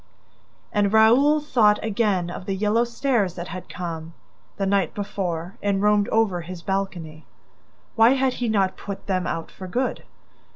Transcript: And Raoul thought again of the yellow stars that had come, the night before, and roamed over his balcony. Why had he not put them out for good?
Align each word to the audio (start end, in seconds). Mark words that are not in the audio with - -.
And 0.73 0.91
Raoul 0.91 1.39
thought 1.39 1.77
again 1.83 2.31
of 2.31 2.47
the 2.47 2.55
yellow 2.55 2.85
stars 2.85 3.35
that 3.35 3.49
had 3.49 3.69
come, 3.69 4.15
the 4.57 4.65
night 4.65 4.95
before, 4.95 5.57
and 5.61 5.79
roamed 5.79 6.09
over 6.09 6.41
his 6.41 6.63
balcony. 6.63 7.27
Why 7.95 8.13
had 8.13 8.33
he 8.33 8.49
not 8.49 8.77
put 8.77 9.05
them 9.05 9.27
out 9.27 9.51
for 9.51 9.67
good? 9.67 10.01